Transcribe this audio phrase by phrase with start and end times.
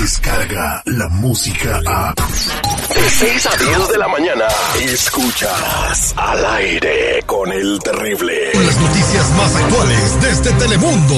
[0.00, 2.14] Descarga la música a.
[2.14, 4.44] De 6 a 10 de la mañana.
[4.82, 8.50] Escuchas al aire con el terrible.
[8.54, 11.14] Las noticias más actuales desde Telemundo.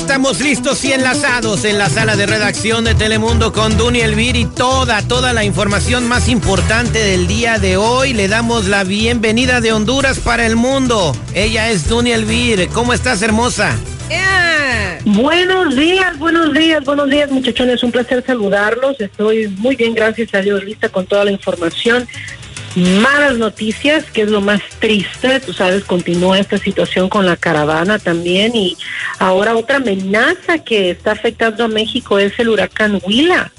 [0.00, 4.44] Estamos listos y enlazados en la sala de redacción de Telemundo con Duny Elvir y
[4.44, 8.12] toda, toda la información más importante del día de hoy.
[8.12, 11.16] Le damos la bienvenida de Honduras para el mundo.
[11.34, 12.68] Ella es Duny Elvir.
[12.68, 13.76] ¿Cómo estás, hermosa?
[15.04, 19.00] Buenos días, buenos días, buenos días muchachones, un placer saludarlos.
[19.00, 22.06] Estoy muy bien, gracias a Dios, lista con toda la información.
[22.76, 27.98] Malas noticias, que es lo más triste, tú sabes, continúa esta situación con la caravana
[27.98, 28.76] también y
[29.18, 33.50] ahora otra amenaza que está afectando a México es el huracán Huila.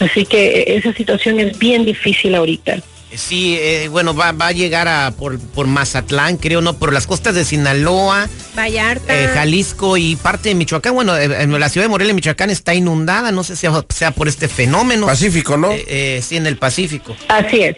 [0.00, 2.78] Así que esa situación es bien difícil ahorita.
[3.14, 6.78] Sí, eh, bueno, va, va a llegar a por, por Mazatlán, creo, ¿no?
[6.78, 8.26] Por las costas de Sinaloa,
[8.56, 9.14] Vallarta.
[9.14, 10.94] eh, Jalisco y parte de Michoacán.
[10.94, 13.30] Bueno, eh, en la ciudad de Morelia, Michoacán, está inundada.
[13.30, 15.04] No sé si sea, sea por este fenómeno.
[15.04, 15.72] Pacífico, ¿no?
[15.72, 17.14] Eh, eh, sí, en el Pacífico.
[17.28, 17.76] Así es.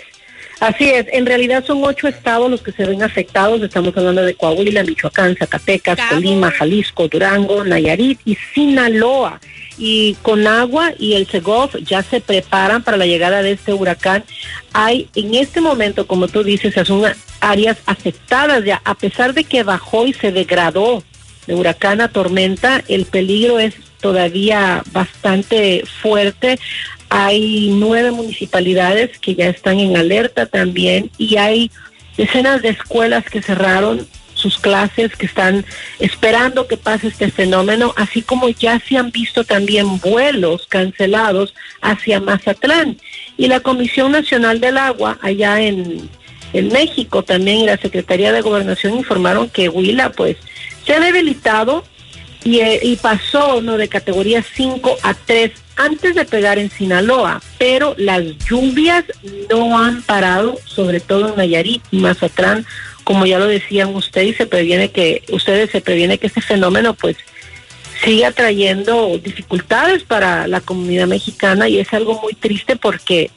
[0.65, 3.61] Así es, en realidad son ocho estados los que se ven afectados.
[3.61, 6.15] Estamos hablando de Coahuila, Michoacán, Zacatecas, Cabo.
[6.15, 9.41] Colima, Jalisco, Durango, Nayarit y Sinaloa.
[9.77, 14.25] Y Conagua y el Segov ya se preparan para la llegada de este huracán.
[14.73, 17.03] Hay en este momento, como tú dices, son
[17.41, 21.03] áreas afectadas ya, a pesar de que bajó y se degradó
[21.47, 26.59] de huracán a tormenta, el peligro es todavía bastante fuerte.
[27.17, 31.71] Hay nueve municipalidades que ya están en alerta también y hay
[32.17, 34.05] decenas de escuelas que cerraron
[34.35, 35.65] sus clases, que están
[36.01, 42.19] esperando que pase este fenómeno, así como ya se han visto también vuelos cancelados hacia
[42.19, 42.99] Mazatlán.
[43.37, 46.11] Y la Comisión Nacional del Agua, allá en,
[46.53, 50.37] en México también, y la Secretaría de Gobernación informaron que Huila, pues,
[50.85, 51.85] se ha debilitado
[52.43, 53.77] y, eh, y pasó ¿no?
[53.77, 59.05] de categoría 5 a 3 antes de pegar en Sinaloa, pero las lluvias
[59.51, 62.67] no han parado, sobre todo en Nayarit y Mazatlán,
[63.05, 67.17] como ya lo decían ustedes, se previene que ustedes se previene que este fenómeno pues
[68.05, 73.31] siga trayendo dificultades para la comunidad mexicana y es algo muy triste porque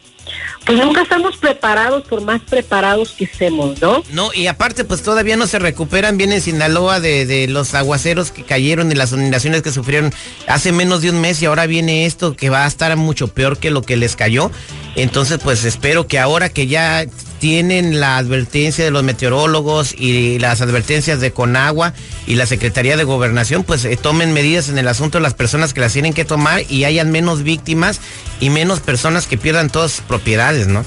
[0.66, 4.04] pues nunca estamos preparados por más preparados que estemos, ¿no?
[4.12, 8.32] No, y aparte, pues todavía no se recuperan bien en Sinaloa de, de los aguaceros
[8.32, 10.14] que cayeron y las inundaciones que sufrieron
[10.48, 13.58] hace menos de un mes y ahora viene esto que va a estar mucho peor
[13.58, 14.52] que lo que les cayó.
[14.98, 17.06] Entonces, pues espero que ahora que ya
[17.40, 21.94] tienen la advertencia de los meteorólogos y las advertencias de Conagua
[22.26, 25.74] y la Secretaría de Gobernación, pues eh, tomen medidas en el asunto de las personas
[25.74, 28.00] que las tienen que tomar y hayan menos víctimas
[28.40, 30.84] y menos personas que pierdan todas sus propiedades, ¿no?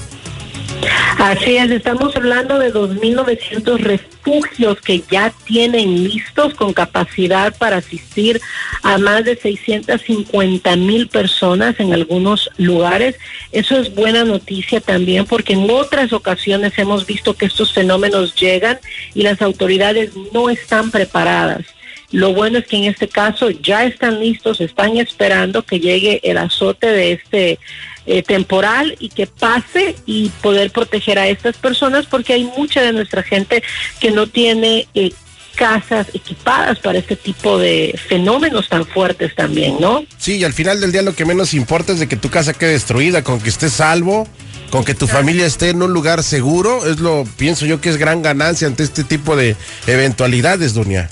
[1.17, 8.41] Así es, estamos hablando de 2.900 refugios que ya tienen listos con capacidad para asistir
[8.81, 13.15] a más de 650 mil personas en algunos lugares.
[13.51, 18.79] Eso es buena noticia también porque en otras ocasiones hemos visto que estos fenómenos llegan
[19.13, 21.65] y las autoridades no están preparadas.
[22.11, 26.37] Lo bueno es que en este caso ya están listos, están esperando que llegue el
[26.37, 27.59] azote de este
[28.05, 32.93] eh, temporal y que pase y poder proteger a estas personas porque hay mucha de
[32.93, 33.63] nuestra gente
[33.99, 35.11] que no tiene eh,
[35.55, 40.03] casas equipadas para este tipo de fenómenos tan fuertes también, ¿no?
[40.17, 42.53] Sí, y al final del día lo que menos importa es de que tu casa
[42.53, 44.27] quede destruida, con que estés salvo,
[44.71, 47.97] con que tu familia esté en un lugar seguro, es lo, pienso yo que es
[47.97, 49.55] gran ganancia ante este tipo de
[49.85, 51.09] eventualidades, Dunia.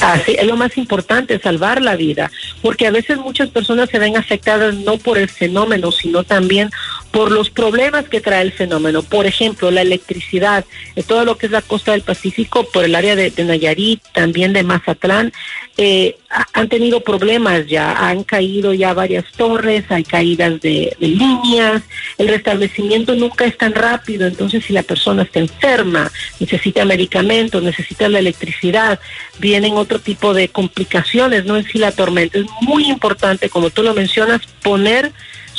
[0.00, 2.30] Así es lo más importante, salvar la vida,
[2.62, 6.70] porque a veces muchas personas se ven afectadas no por el fenómeno, sino también
[7.10, 9.02] por los problemas que trae el fenómeno.
[9.02, 10.64] Por ejemplo, la electricidad,
[10.94, 14.52] de todo lo que es la costa del Pacífico, por el área de, Nayarit, también
[14.52, 15.32] de Mazatlán,
[15.76, 21.82] eh, ha- han tenido problemas ya, han caído ya varias torres, hay caídas de, líneas,
[22.18, 28.08] el restablecimiento nunca es tan rápido, entonces si la persona está enferma, necesita medicamentos, necesita
[28.08, 29.00] la electricidad,
[29.38, 32.38] vienen otro tipo de complicaciones, no en sí la tormenta.
[32.38, 35.10] Es muy importante, como tú lo mencionas, poner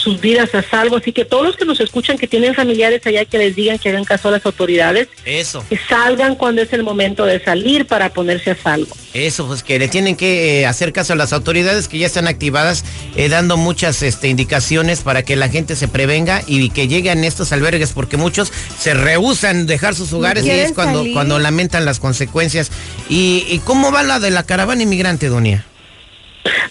[0.01, 0.98] sus vidas a salvo.
[0.98, 3.89] Así que todos los que nos escuchan que tienen familiares allá que les digan que
[3.89, 5.63] hagan caso a las autoridades, Eso.
[5.69, 8.95] que salgan cuando es el momento de salir para ponerse a salvo.
[9.13, 12.27] Eso, pues que le tienen que eh, hacer caso a las autoridades que ya están
[12.27, 17.24] activadas, eh, dando muchas este, indicaciones para que la gente se prevenga y que lleguen
[17.24, 21.13] estos albergues, porque muchos se rehusan dejar sus hogares y es cuando, salir.
[21.13, 22.71] cuando lamentan las consecuencias.
[23.09, 25.65] ¿Y, y cómo va la de la caravana inmigrante, Doña?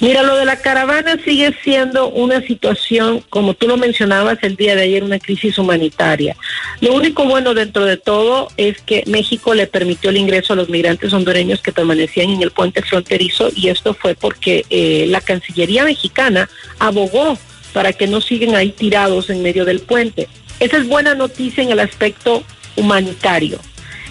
[0.01, 4.75] Mira, lo de la caravana sigue siendo una situación, como tú lo mencionabas el día
[4.75, 6.37] de ayer, una crisis humanitaria.
[6.81, 10.69] Lo único bueno dentro de todo es que México le permitió el ingreso a los
[10.69, 15.85] migrantes hondureños que permanecían en el puente fronterizo y esto fue porque eh, la Cancillería
[15.85, 17.39] mexicana abogó
[17.73, 20.29] para que no sigan ahí tirados en medio del puente.
[20.59, 22.43] Esa es buena noticia en el aspecto
[22.77, 23.61] humanitario.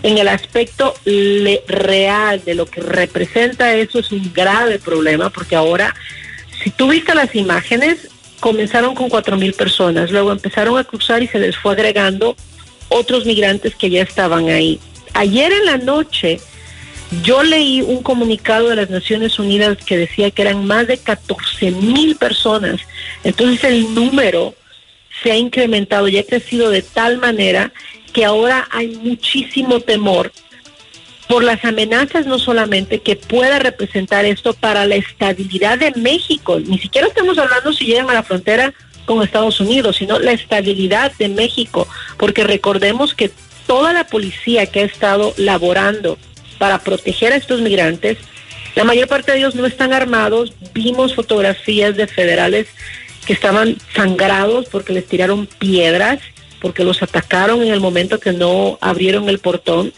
[0.04, 5.56] En el aspecto le- real de lo que representa eso es un grave problema porque
[5.56, 5.94] ahora,
[6.64, 8.08] si tú viste las imágenes,
[8.40, 12.38] comenzaron con cuatro mil personas, luego empezaron a cruzar y se les fue agregando
[12.88, 14.80] otros migrantes que ya estaban ahí.
[15.14, 16.40] Ayer en la noche
[17.24, 21.72] yo leí un comunicado de las Naciones Unidas que decía que eran más de 14
[21.72, 22.80] mil personas.
[23.24, 24.56] Entonces el número
[25.22, 27.74] se ha incrementado y ha crecido de tal manera
[28.10, 30.32] que ahora hay muchísimo temor
[31.28, 36.80] por las amenazas no solamente que pueda representar esto para la estabilidad de México, ni
[36.80, 38.74] siquiera estamos hablando si llegan a la frontera
[39.06, 43.32] con Estados Unidos, sino la estabilidad de México, porque recordemos que
[43.68, 46.18] toda la policía que ha estado laborando
[46.58, 48.18] para proteger a estos migrantes,
[48.76, 52.68] la mayor parte de ellos no están armados, vimos fotografías de federales
[53.28, 56.20] que estaban sangrados porque les tiraron piedras,
[56.62, 59.94] porque los atacaron en el momento que no abrieron el portón.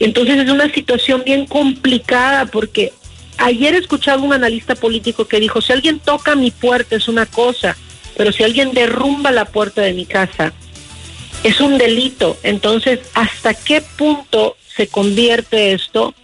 [0.00, 2.92] Entonces es una situación bien complicada porque
[3.38, 7.76] ayer escuchaba un analista político que dijo, si alguien toca mi puerta es una cosa,
[8.16, 10.52] pero si alguien derrumba la puerta de mi casa
[11.42, 12.36] es un delito.
[12.42, 16.14] Entonces, ¿hasta qué punto se convierte esto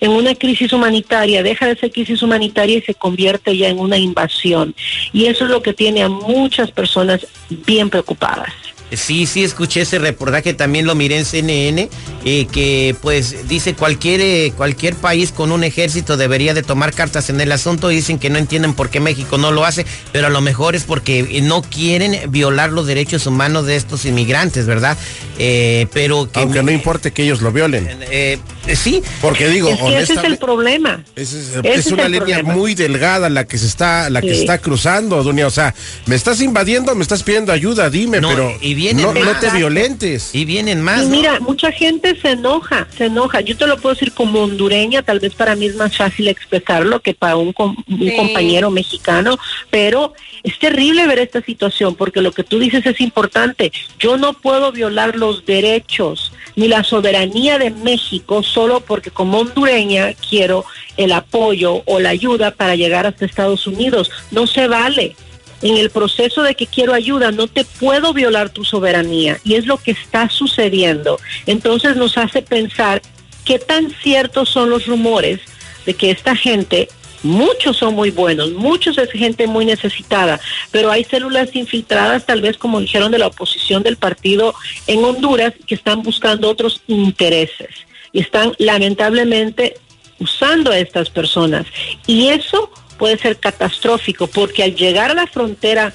[0.00, 1.42] en una crisis humanitaria?
[1.42, 4.74] Deja de ser crisis humanitaria y se convierte ya en una invasión.
[5.12, 8.52] Y eso es lo que tiene a muchas personas bien preocupadas.
[8.92, 11.88] Sí, sí, escuché ese reportaje, también lo miré en CNN,
[12.24, 17.30] eh, que pues dice cualquier, eh, cualquier país con un ejército debería de tomar cartas
[17.30, 20.26] en el asunto y dicen que no entienden por qué México no lo hace, pero
[20.26, 24.66] a lo mejor es porque eh, no quieren violar los derechos humanos de estos inmigrantes,
[24.66, 24.96] ¿verdad?
[25.38, 26.40] Eh, pero que...
[26.40, 27.88] Aunque no importe que ellos lo violen.
[28.10, 28.38] eh,
[28.74, 31.02] sí, Porque digo, es que ese es el problema.
[31.16, 32.54] es, es- Ese es es una línea problema.
[32.54, 35.46] muy delgada la que se está, la que está cruzando, Dunia.
[35.46, 35.74] O sea,
[36.06, 40.34] me estás invadiendo, me estás pidiendo ayuda, dime, No, pero y vienen no, te violentes.
[40.34, 41.02] y vienen más.
[41.02, 41.10] Y ¿no?
[41.16, 43.40] mira, mucha gente se enoja, se enoja.
[43.40, 47.00] Yo te lo puedo decir como hondureña, tal vez para mí es más fácil expresarlo
[47.00, 49.38] que para un, com- un compañero mexicano,
[49.70, 53.72] pero es terrible ver esta situación porque lo que tú dices es importante.
[53.98, 60.14] Yo no puedo violar los derechos ni la soberanía de México solo porque como hondureña
[60.28, 60.64] quiero
[60.96, 64.10] el apoyo o la ayuda para llegar hasta Estados Unidos.
[64.30, 65.14] No se vale
[65.62, 69.38] en el proceso de que quiero ayuda, no te puedo violar tu soberanía.
[69.44, 71.18] Y es lo que está sucediendo.
[71.46, 73.02] Entonces nos hace pensar
[73.44, 75.40] qué tan ciertos son los rumores
[75.86, 76.88] de que esta gente,
[77.22, 80.40] muchos son muy buenos, muchos es gente muy necesitada,
[80.70, 84.54] pero hay células infiltradas, tal vez como dijeron de la oposición del partido
[84.86, 87.70] en Honduras, que están buscando otros intereses.
[88.12, 89.76] Y están lamentablemente
[90.18, 91.66] usando a estas personas.
[92.06, 95.92] Y eso puede ser catastrófico porque al llegar a la frontera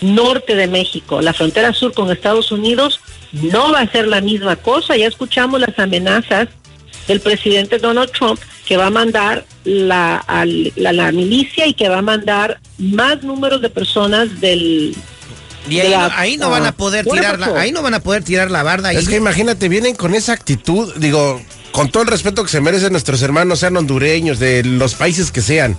[0.00, 3.00] norte de México, la frontera sur con Estados Unidos,
[3.32, 4.96] no va a ser la misma cosa.
[4.96, 6.48] Ya escuchamos las amenazas
[7.08, 11.88] del presidente Donald Trump que va a mandar la, al- la, la milicia y que
[11.88, 14.94] va a mandar más números de personas del...
[15.68, 17.58] Y ahí, de no, ahí no van a poder Bueno, tirar la, pasó.
[17.58, 18.90] ahí no van a poder tirar la barda.
[18.90, 18.96] ahí.
[18.98, 22.92] Es que imagínate, vienen con esa actitud, digo, con todo el respeto que se merecen
[22.92, 25.76] nuestros hermanos, sean hondureños, de los países que sean.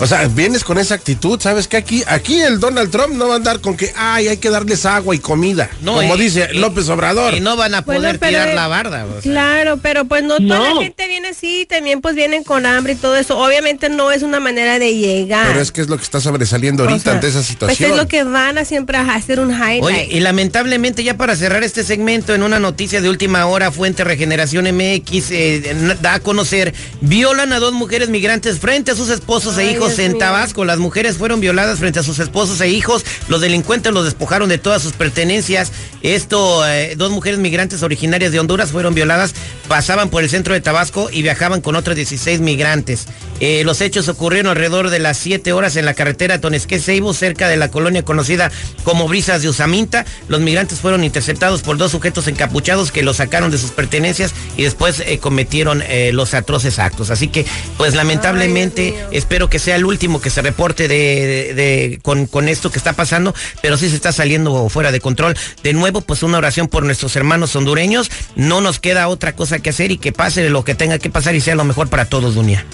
[0.00, 3.34] O sea, vienes con esa actitud, ¿sabes que Aquí, aquí el Donald Trump no va
[3.34, 5.70] a andar con que, ay, hay que darles agua y comida.
[5.82, 7.34] No, como y- dice López Obrador.
[7.34, 9.04] Y no van a Bueno, poder pero, tirar la barda.
[9.06, 9.30] o sea.
[9.32, 10.74] Claro, pero pues no toda No.
[10.76, 13.38] la gente viene así, también pues vienen con hambre y todo eso.
[13.38, 15.46] Obviamente no es una manera de llegar.
[15.48, 17.90] Pero es que es lo que está sobresaliendo ahorita O sea, ante esa Pues situación.
[17.92, 19.82] es lo que van a siempre a hacer un highlight.
[19.82, 24.04] Oye, y lamentablemente ya para cerrar este segmento, en una noticia de última hora, Fuente
[24.04, 29.56] Regeneración MX eh, da a conocer, violan a dos mujeres migrantes frente a sus esposos
[29.58, 30.18] e hijos Dios en mío.
[30.18, 30.64] Tabasco.
[30.64, 33.04] Las mujeres fueron violadas frente a sus esposos e hijos.
[33.28, 35.72] Los delincuentes los despojaron de todas sus pertenencias.
[36.02, 39.34] Esto, eh, dos mujeres migrantes originarias de Honduras fueron violadas
[39.70, 43.06] pasaban por el centro de Tabasco y viajaban con otros 16 migrantes.
[43.38, 47.56] Eh, los hechos ocurrieron alrededor de las 7 horas en la carretera Tonesque-Seibo, cerca de
[47.56, 48.50] la colonia conocida
[48.82, 50.04] como Brisas de Usaminta.
[50.26, 54.64] Los migrantes fueron interceptados por dos sujetos encapuchados que los sacaron de sus pertenencias y
[54.64, 57.10] después eh, cometieron eh, los atroces actos.
[57.10, 57.46] Así que,
[57.78, 62.72] pues lamentablemente, espero que sea el último que se reporte de, de- con, con esto
[62.72, 65.36] que está pasando, pero sí se está saliendo fuera de control.
[65.62, 68.10] De nuevo, pues una oración por nuestros hermanos hondureños.
[68.34, 71.34] No nos queda otra cosa que hacer y que pase lo que tenga que pasar
[71.34, 72.64] y sea lo mejor para todos, Dunia.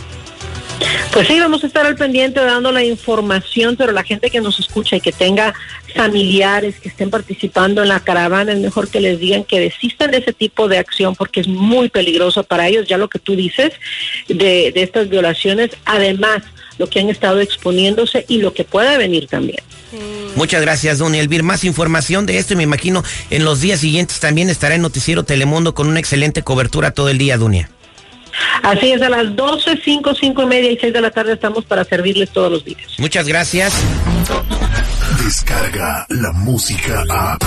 [1.13, 4.61] Pues sí, vamos a estar al pendiente dando la información, pero la gente que nos
[4.61, 5.55] escucha y que tenga
[5.95, 10.19] familiares que estén participando en la caravana, es mejor que les digan que desistan de
[10.19, 13.73] ese tipo de acción porque es muy peligroso para ellos, ya lo que tú dices
[14.29, 16.43] de, de estas violaciones, además
[16.79, 19.61] lo que han estado exponiéndose y lo que pueda venir también.
[20.35, 21.43] Muchas gracias, don Elvir.
[21.43, 25.25] Más información de esto y me imagino en los días siguientes también estará en Noticiero
[25.25, 27.71] Telemundo con una excelente cobertura todo el día, Dunia.
[28.63, 31.65] Así es, a las 12, 5, 5 y media y 6 de la tarde estamos
[31.65, 32.99] para servirles todos los días.
[32.99, 33.73] Muchas gracias.
[35.25, 37.39] Descarga la música a.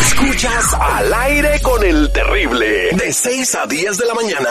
[0.00, 2.90] Escuchas al aire con el terrible.
[2.92, 4.50] De 6 a 10 de la mañana.